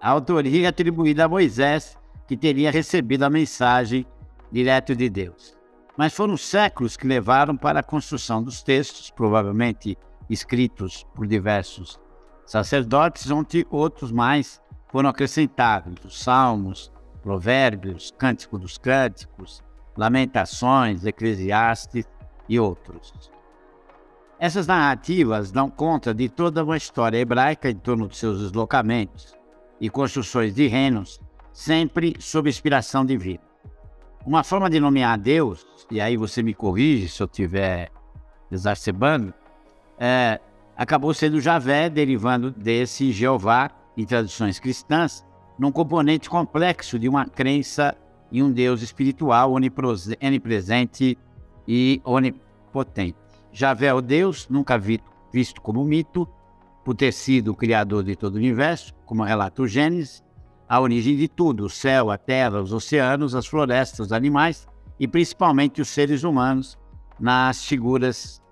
[0.00, 4.04] a autoria é atribuída a Moisés, que teria recebido a mensagem
[4.50, 5.56] direto de Deus.
[5.96, 9.96] Mas foram séculos que levaram para a construção dos textos, provavelmente
[10.28, 11.98] escritos por diversos
[12.44, 19.62] sacerdotes, onde outros mais foram acrescentados, os Salmos, Provérbios, Cântico dos Cânticos,
[19.96, 22.04] Lamentações, Eclesiastes
[22.48, 23.30] e outros.
[24.38, 29.34] Essas narrativas dão conta de toda uma história hebraica em torno de seus deslocamentos
[29.80, 31.18] e construções de reinos,
[31.52, 33.45] sempre sob inspiração divina.
[34.26, 37.92] Uma forma de nomear Deus, e aí você me corrige se eu estiver
[38.50, 39.32] exacerbando,
[39.96, 40.40] é,
[40.76, 45.24] acabou sendo Javé, derivando desse Jeová em tradições cristãs,
[45.56, 47.96] num componente complexo de uma crença
[48.32, 51.16] em um Deus espiritual onipresente
[51.68, 53.16] e onipotente.
[53.52, 54.76] Javé é o Deus, nunca
[55.32, 56.28] visto como mito,
[56.84, 60.20] por ter sido o criador de todo o universo, como relata o Gênesis,
[60.68, 64.66] a origem de tudo, o céu, a terra, os oceanos, as florestas, os animais
[64.98, 66.78] e principalmente os seres humanos,
[67.18, 68.42] nas figuras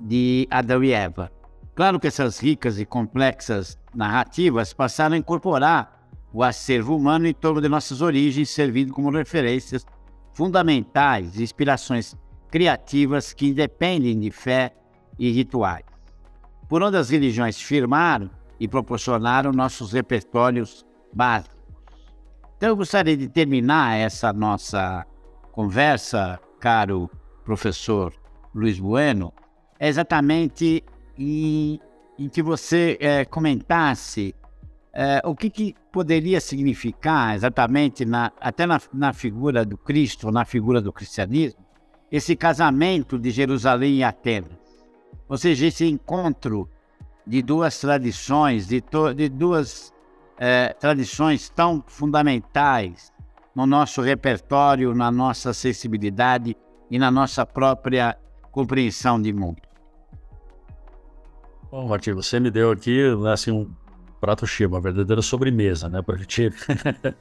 [0.00, 1.30] de Adão e Eva.
[1.74, 7.60] Claro que essas ricas e complexas narrativas passaram a incorporar o acervo humano em torno
[7.60, 9.86] de nossas origens, servindo como referências
[10.32, 12.16] fundamentais e inspirações
[12.50, 14.74] criativas que independem de fé
[15.18, 15.84] e rituais.
[16.68, 21.56] Por onde as religiões firmaram e proporcionaram nossos repertórios básicos.
[22.56, 25.04] Então eu gostaria de terminar essa nossa
[25.50, 27.10] conversa, caro
[27.44, 28.14] professor
[28.54, 29.32] Luiz Bueno,
[29.80, 30.84] exatamente
[31.18, 31.80] em,
[32.18, 34.34] em que você é, comentasse
[34.92, 40.44] é, o que, que, poderia significar exatamente, na, até na, na, figura do Cristo, na
[40.44, 41.60] figura do cristianismo,
[42.10, 44.50] esse casamento de Jerusalém e Atenas.
[45.28, 46.68] Ou seja, esse encontro
[47.26, 48.82] de duas tradições, de,
[49.16, 49.92] de duas
[50.44, 53.12] é, tradições tão fundamentais
[53.54, 56.56] no nosso repertório, na nossa sensibilidade
[56.90, 58.18] e na nossa própria
[58.50, 59.62] compreensão de mundo.
[61.70, 63.02] Bom, Martim, você me deu aqui
[63.32, 63.70] assim, um
[64.20, 66.18] prato cheio, uma verdadeira sobremesa, né, para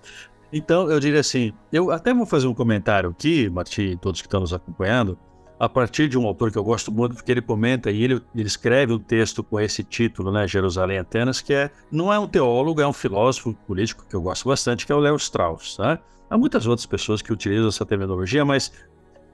[0.52, 4.40] então, eu diria assim, eu até vou fazer um comentário aqui, Martim, todos que estão
[4.40, 5.16] nos acompanhando,
[5.62, 8.48] a partir de um autor que eu gosto muito, porque ele comenta e ele, ele
[8.48, 12.82] escreve um texto com esse título, né, Jerusalém Atenas, que é não é um teólogo,
[12.82, 15.78] é um filósofo político que eu gosto bastante, que é o Leo Strauss.
[15.78, 16.00] Né?
[16.32, 18.74] Há muitas outras pessoas que utilizam essa terminologia, mas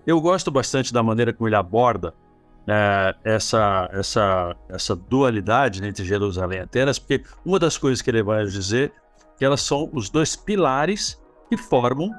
[0.06, 2.14] eu gosto bastante da maneira como ele aborda
[2.68, 8.22] é, essa, essa, essa dualidade entre Jerusalém e Atenas, porque uma das coisas que ele
[8.22, 12.12] vai dizer é que elas são os dois pilares que formam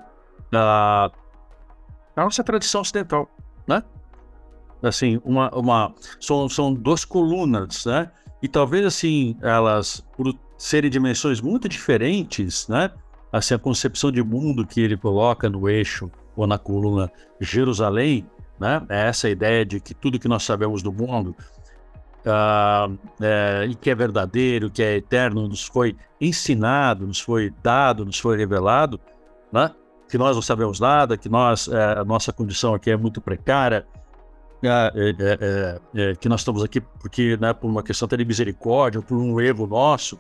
[0.50, 1.10] a,
[2.16, 3.28] a nossa tradição ocidental,
[3.66, 3.84] né?
[4.82, 8.10] Assim, uma, uma são, são duas colunas, né?
[8.42, 12.90] E talvez assim elas, por serem dimensões muito diferentes, né?
[13.32, 17.10] Assim, a concepção de mundo que ele coloca no eixo ou na coluna
[17.40, 18.24] Jerusalém
[18.58, 18.84] né?
[18.88, 21.34] É essa ideia de que tudo que nós sabemos do mundo
[22.26, 28.04] uh, é, e que é verdadeiro, que é eterno, nos foi ensinado, nos foi dado,
[28.04, 29.00] nos foi revelado,
[29.52, 29.70] né?
[30.08, 33.86] que nós não sabemos nada, que nós, é, a nossa condição aqui é muito precária.
[34.62, 39.00] É, é, é, que nós estamos aqui porque, né, por uma questão até de misericórdia,
[39.00, 40.18] por um erro nosso,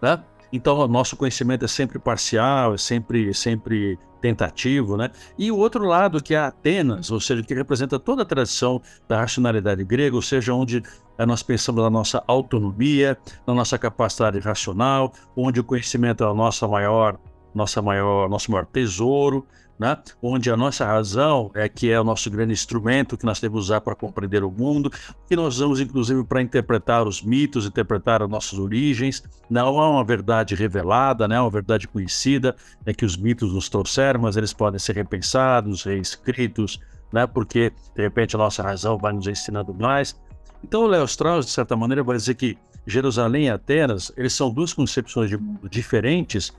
[0.00, 0.22] né?
[0.52, 5.10] Então, o nosso conhecimento é sempre parcial, é sempre, sempre tentativo, né?
[5.38, 9.20] E o outro lado, que é Atenas, ou seja, que representa toda a tradição da
[9.20, 10.82] racionalidade grega, ou seja, onde
[11.18, 16.34] eh, nós pensamos na nossa autonomia, na nossa capacidade racional, onde o conhecimento é a
[16.34, 17.18] nossa maior,
[17.54, 19.46] nossa maior, nosso maior tesouro,
[19.80, 19.96] né?
[20.22, 23.80] onde a nossa razão é que é o nosso grande instrumento que nós devemos usar
[23.80, 24.92] para compreender o mundo,
[25.26, 29.22] que nós usamos inclusive para interpretar os mitos, interpretar as nossas origens.
[29.48, 31.40] Não há uma verdade revelada, né?
[31.40, 36.78] uma verdade conhecida, é que os mitos nos trouxeram, mas eles podem ser repensados, reescritos,
[37.10, 37.26] né?
[37.26, 40.14] porque de repente a nossa razão vai nos ensinando mais.
[40.62, 44.50] Então o Leo Strauss, de certa maneira, vai dizer que Jerusalém e Atenas, eles são
[44.50, 46.52] duas concepções de mundo diferentes,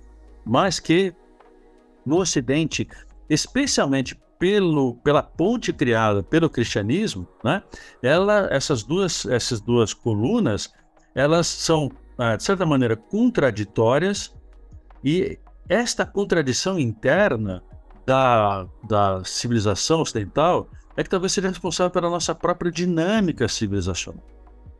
[0.43, 1.13] mas que
[2.03, 2.87] no Ocidente
[3.33, 7.63] especialmente pelo, pela ponte criada pelo cristianismo, né?
[8.03, 10.73] Ela, essas duas, essas duas colunas,
[11.15, 14.33] elas são ah, de certa maneira contraditórias
[15.03, 15.39] e
[15.69, 17.63] esta contradição interna
[18.05, 20.67] da, da civilização ocidental
[20.97, 24.23] é que talvez seja responsável pela nossa própria dinâmica civilizacional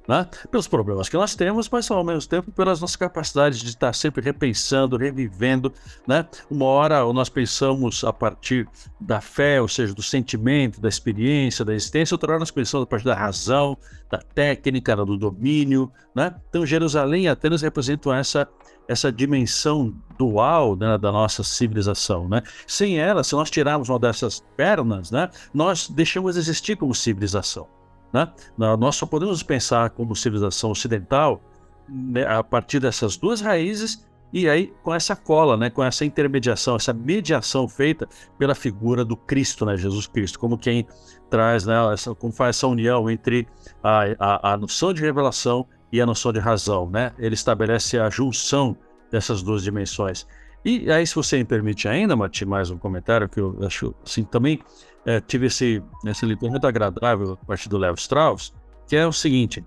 [0.08, 0.28] né?
[0.50, 4.24] pelos problemas que nós temos, mas ao mesmo tempo pelas nossas capacidades de estar sempre
[4.24, 5.72] repensando, revivendo.
[6.08, 6.26] Né?
[6.50, 8.68] Uma hora nós pensamos a partir
[9.00, 12.88] da fé, ou seja, do sentimento, da experiência, da existência, outra hora nós pensamos a
[12.88, 13.78] partir da razão,
[14.10, 15.92] da técnica, do domínio.
[16.16, 16.34] Né?
[16.50, 18.48] Então, Jerusalém e Atenas representam essa
[18.88, 22.28] essa dimensão dual né, da nossa civilização.
[22.28, 22.42] Né?
[22.68, 27.68] Sem ela, se nós tirarmos uma dessas pernas, né, nós deixamos de existir como civilização.
[28.14, 28.32] Né?
[28.58, 31.42] Nós só podemos pensar como civilização ocidental
[31.88, 36.78] né, a partir dessas duas raízes e aí com essa cola, né, com essa intermediação,
[36.78, 40.88] essa mediação feita pela figura do Cristo, né, Jesus Cristo, como quem
[41.30, 43.48] traz, né, essa, como faz essa união entre
[43.84, 47.12] a, a, a noção de revelação e a noção de razão, né?
[47.20, 48.78] Ele estabelece a junção
[49.12, 50.26] dessas duas dimensões.
[50.64, 54.24] E aí, se você me permite ainda, Mati, mais um comentário que eu acho assim
[54.24, 54.62] também
[55.06, 58.54] é, tive esse, esse muito agradável a partir do Léo Strauss,
[58.88, 59.66] que é o seguinte: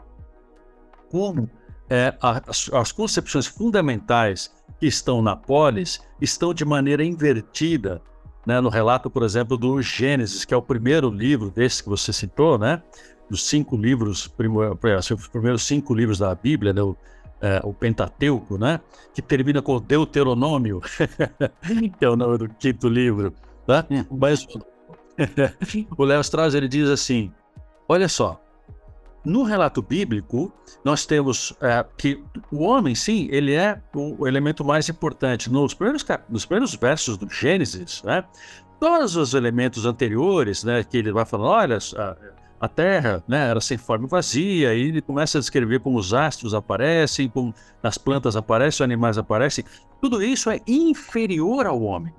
[1.11, 1.51] como
[1.91, 8.01] é, as, as, concepções fundamentais que estão na polis estão de maneira invertida.
[8.47, 12.13] Né, no relato, por exemplo, do Gênesis, que é o primeiro livro desse que você
[12.13, 12.83] citou, né?
[13.31, 14.31] Dos cinco livros,
[14.99, 16.83] assim, os primeiros cinco livros da Bíblia, né,
[17.45, 18.81] é, o Pentateuco, né?
[19.13, 20.81] Que termina com Deuteronômio,
[21.99, 23.35] que é o nome do quinto livro.
[23.69, 24.07] Né?
[24.11, 24.47] Mas
[25.97, 27.31] o Léo Strauss ele diz assim:
[27.87, 28.41] olha só,
[29.23, 30.51] no relato bíblico,
[30.83, 35.51] nós temos é, que o homem, sim, ele é o elemento mais importante.
[35.51, 38.25] Nos primeiros, nos primeiros versos do Gênesis, né,
[38.81, 41.79] todos os elementos anteriores, né, que ele vai falando, olha,
[42.61, 46.15] a, Terra né, era sem forma e vazia, e ele começa a descrever como os
[46.15, 49.65] astros aparecem, como as plantas aparecem, os animais aparecem.
[50.01, 52.13] Tudo isso é inferior ao homem.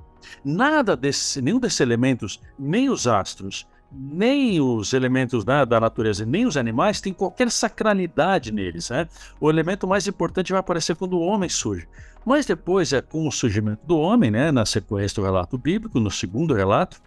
[0.44, 6.46] Nada desse, nenhum desses elementos, nem os astros, nem os elementos né, da natureza, nem
[6.46, 8.90] os animais têm qualquer sacralidade neles.
[8.90, 9.08] Né?
[9.40, 11.88] O elemento mais importante vai aparecer quando o homem surge.
[12.26, 16.10] Mas depois, é com o surgimento do homem, né, na sequência do relato bíblico, no
[16.10, 17.00] segundo relato,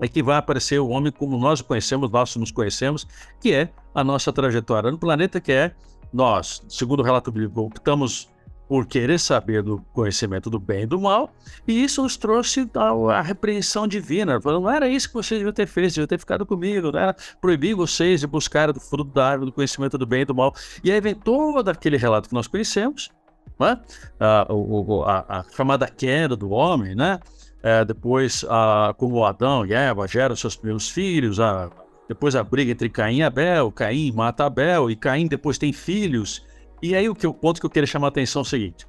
[0.00, 3.06] é que vai aparecer o homem como nós o conhecemos, nós nos conhecemos,
[3.40, 5.72] que é a nossa trajetória no planeta, que é
[6.12, 8.28] nós, segundo o relato bíblico, optamos
[8.70, 11.34] por querer saber do conhecimento do bem e do mal,
[11.66, 14.40] e isso nos trouxe a, a repreensão divina.
[14.40, 17.16] Falando, não era isso que vocês deviam ter feito, deviam ter ficado comigo, não era
[17.40, 20.54] proibir vocês de buscar do fruto da árvore do conhecimento do bem e do mal.
[20.84, 23.10] E aí vem todo aquele relato que nós conhecemos,
[23.58, 23.76] né?
[24.20, 27.18] a, a, a chamada queda do homem, né?
[27.62, 31.70] É, depois, a, como Adão e Eva geram seus primeiros filhos, a,
[32.08, 36.44] depois a briga entre Caim e Abel, Caim mata Abel, e Caim depois tem filhos,
[36.82, 38.86] e aí o, que, o ponto que eu queria chamar a atenção é o seguinte: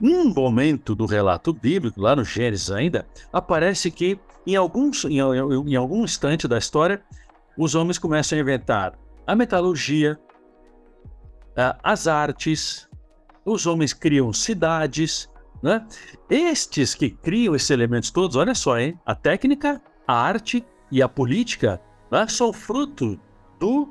[0.00, 5.76] num momento do relato bíblico, lá no Gênesis ainda, aparece que em, alguns, em, em
[5.76, 7.02] algum instante da história,
[7.56, 10.18] os homens começam a inventar a metalurgia,
[11.82, 12.88] as artes,
[13.44, 15.28] os homens criam cidades,
[15.62, 15.86] né?
[16.28, 18.98] Estes que criam esses elementos todos, olha só, hein?
[19.04, 21.80] A técnica, a arte e a política
[22.10, 22.26] né?
[22.28, 23.18] são fruto
[23.58, 23.88] do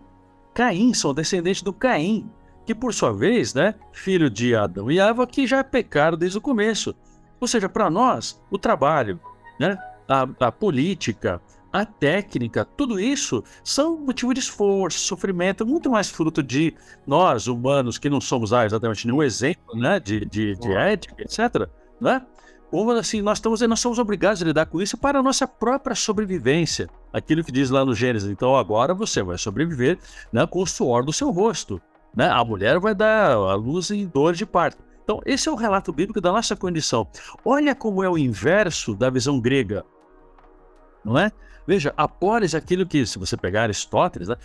[0.53, 2.29] Caim, são descendentes do Caim
[2.67, 6.41] que por sua vez, né, filho de Adão e Eva, que já pecaram desde o
[6.41, 6.93] começo.
[7.39, 9.17] Ou seja, para nós, o trabalho,
[9.57, 11.41] né, a, a, política,
[11.77, 16.73] a técnica, tudo isso são motivo de esforço, sofrimento, muito mais fruto de
[17.05, 21.69] nós, humanos, que não somos ah, exatamente nenhum exemplo né, de, de, de ética, etc.
[22.01, 22.25] Né?
[22.71, 25.95] Como assim, nós estamos nós somos obrigados a lidar com isso para a nossa própria
[25.95, 26.89] sobrevivência.
[27.13, 28.29] Aquilo que diz lá no Gênesis.
[28.29, 29.99] Então agora você vai sobreviver
[30.33, 31.79] né, com o suor do seu rosto.
[32.15, 32.27] Né?
[32.27, 34.83] A mulher vai dar a luz em dor de parto.
[35.03, 37.07] Então, esse é o relato bíblico da nossa condição.
[37.45, 39.85] Olha como é o inverso da visão grega.
[41.05, 41.31] Não é?
[41.67, 42.07] Veja, a
[42.53, 44.37] é aquilo que, se você pegar Aristóteles, né,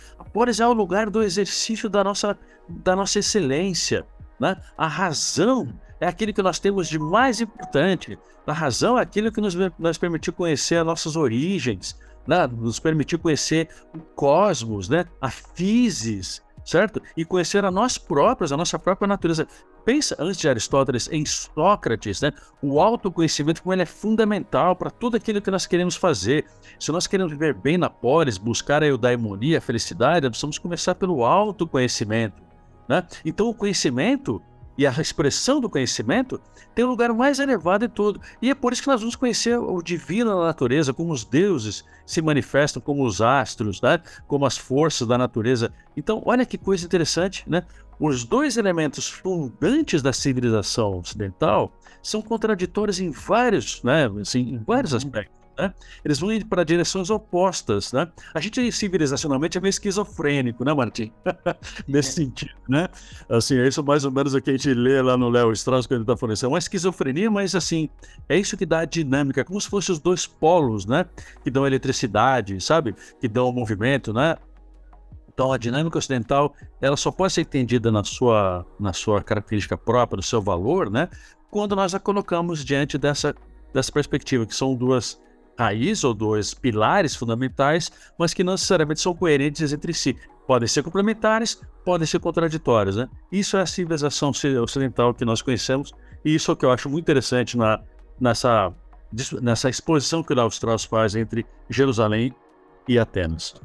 [0.59, 4.05] é o lugar do exercício da nossa, da nossa excelência.
[4.37, 4.57] Né?
[4.77, 8.19] A razão é aquilo que nós temos de mais importante.
[8.45, 11.97] A razão é aquilo que nos, nos permitiu conhecer as nossas origens,
[12.27, 12.45] né?
[12.45, 15.05] nos permitiu conhecer o cosmos, né?
[15.21, 17.01] a physis, certo?
[17.15, 19.47] E conhecer a nós próprios, a nossa própria natureza.
[19.85, 22.31] Pensa antes de Aristóteles em Sócrates, né?
[22.61, 26.45] O autoconhecimento como ele é fundamental para tudo aquilo que nós queremos fazer.
[26.79, 30.95] Se nós queremos viver bem na polis, buscar a eudaimonia, a felicidade, nós precisamos começar
[30.95, 32.41] pelo autoconhecimento,
[32.87, 33.05] né?
[33.25, 34.41] Então o conhecimento
[34.77, 36.41] e a expressão do conhecimento
[36.73, 38.19] tem o um lugar mais elevado de tudo.
[38.41, 41.83] E é por isso que nós vamos conhecer o divino na natureza, como os deuses
[42.05, 44.01] se manifestam, como os astros, né?
[44.27, 45.71] como as forças da natureza.
[45.95, 47.63] Então, olha que coisa interessante, né?
[47.99, 51.71] Os dois elementos fundantes da civilização ocidental
[52.01, 54.09] são contraditórios em vários, né?
[54.19, 55.42] assim, em vários aspectos.
[55.57, 55.73] Né?
[56.03, 57.93] Eles vão ir para direções opostas.
[57.93, 58.07] Né?
[58.33, 61.11] A gente civilizacionalmente é meio esquizofrênico, né, Martim?
[61.87, 62.25] Nesse é.
[62.25, 62.87] sentido, né?
[63.29, 65.85] Assim, é isso mais ou menos o que a gente lê lá no Léo Strauss
[65.85, 66.33] quando ele está falando.
[66.33, 67.89] Assim, é uma esquizofrenia, mas assim,
[68.27, 71.05] é isso que dá a dinâmica, como se fossem os dois polos, né?
[71.43, 72.95] Que dão eletricidade, sabe?
[73.19, 74.37] Que dão o movimento, né?
[75.33, 80.17] Então, a dinâmica ocidental, ela só pode ser entendida na sua, na sua característica própria,
[80.17, 81.09] no seu valor, né?
[81.49, 83.35] Quando nós a colocamos diante dessa,
[83.73, 85.19] dessa perspectiva, que são duas
[85.57, 90.15] raiz ou dois pilares fundamentais, mas que não necessariamente são coerentes entre si.
[90.47, 92.95] Podem ser complementares, podem ser contraditórios.
[92.95, 93.07] Né?
[93.31, 94.31] Isso é a civilização
[94.61, 95.93] ocidental que nós conhecemos,
[96.25, 97.79] e isso é o que eu acho muito interessante na,
[98.19, 98.73] nessa,
[99.41, 102.33] nessa exposição que o Strauss faz entre Jerusalém
[102.87, 103.55] e Atenas.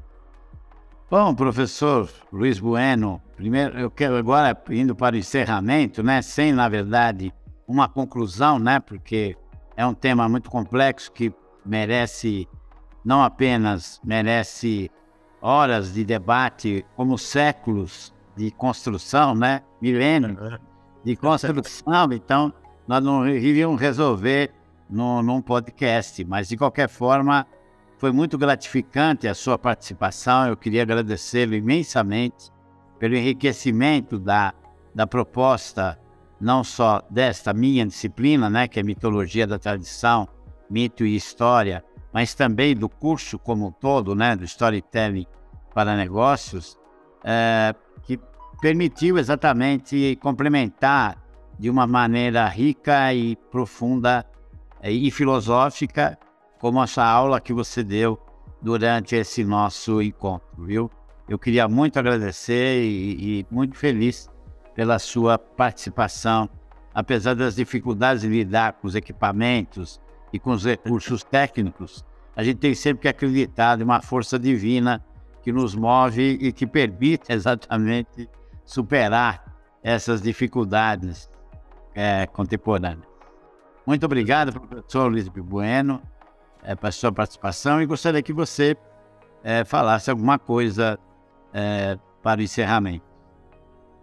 [1.11, 6.68] Bom, professor Luiz Bueno, primeiro eu quero agora indo para o encerramento, né, sem na
[6.68, 7.32] verdade
[7.66, 9.34] uma conclusão, né, porque
[9.74, 11.32] é um tema muito complexo que
[11.69, 12.49] merece,
[13.05, 14.91] não apenas merece
[15.41, 19.62] horas de debate, como séculos de construção, né?
[19.81, 20.59] Milênios é.
[21.05, 22.09] de construção.
[22.12, 22.53] Então,
[22.87, 24.53] nós não iríamos resolver
[24.89, 27.47] no, num podcast, mas de qualquer forma,
[27.99, 30.49] foi muito gratificante a sua participação.
[30.49, 32.51] Eu queria agradecê-lo imensamente
[32.99, 34.55] pelo enriquecimento da,
[34.95, 35.99] da proposta,
[36.41, 40.29] não só desta minha disciplina, né, que é Mitologia da Tradição,
[40.71, 45.27] mito e história, mas também do curso como um todo, né, do storytelling
[45.75, 46.79] para negócios,
[47.25, 48.19] é, que
[48.61, 51.23] permitiu exatamente complementar
[51.59, 54.25] de uma maneira rica e profunda
[54.81, 56.19] é, e filosófica,
[56.59, 58.19] como essa aula que você deu
[58.61, 60.91] durante esse nosso encontro, viu?
[61.29, 64.29] Eu queria muito agradecer e, e muito feliz
[64.75, 66.49] pela sua participação,
[66.95, 70.01] apesar das dificuldades de lidar com os equipamentos,
[70.33, 72.05] e com os recursos técnicos,
[72.37, 75.05] a gente tem sempre que acreditar em uma força divina
[75.43, 78.29] que nos move e que permite exatamente
[78.64, 79.45] superar
[79.83, 81.31] essas dificuldades
[81.95, 83.09] é, contemporâneas.
[83.87, 86.03] Muito obrigado, professor Luiz Bueno,
[86.62, 88.76] é, pela sua participação e gostaria que você
[89.43, 90.99] é, falasse alguma coisa
[91.53, 93.07] é, para o encerramento.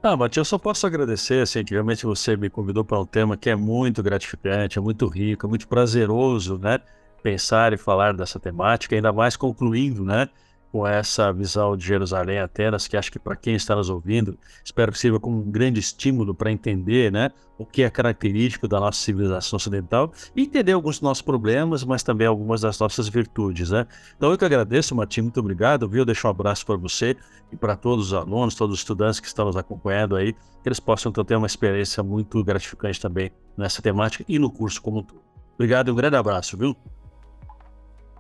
[0.08, 3.36] Ah, Matias, eu só posso agradecer, assim, que realmente você me convidou para um tema
[3.36, 6.80] que é muito gratificante, é muito rico, é muito prazeroso, né?
[7.24, 10.30] Pensar e falar dessa temática, ainda mais concluindo, né?
[10.76, 14.92] Com essa visão de Jerusalém Atenas, que acho que para quem está nos ouvindo, espero
[14.92, 19.00] que sirva como um grande estímulo para entender né, o que é característico da nossa
[19.00, 23.70] civilização ocidental e entender alguns dos nossos problemas, mas também algumas das nossas virtudes.
[23.70, 23.88] Né?
[24.18, 26.04] Então eu que agradeço, Martim, muito obrigado, viu?
[26.04, 27.16] Deixo um abraço para você
[27.54, 30.82] e para todos os alunos, todos os estudantes que estão nos acompanhando aí, que eles
[30.82, 35.04] possam então, ter uma experiência muito gratificante também nessa temática e no curso como um
[35.04, 35.22] todo.
[35.54, 36.76] Obrigado e um grande abraço, viu?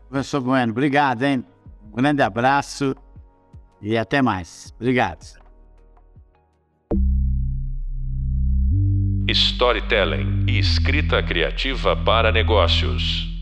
[0.07, 1.43] Professor Bueno, obrigado, hein?
[1.95, 2.93] Um grande abraço
[3.81, 4.73] e até mais.
[4.75, 5.23] Obrigado.
[9.29, 13.34] Storytelling e escrita criativa para negócios.